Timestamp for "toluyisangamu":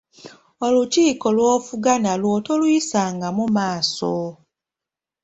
2.45-3.43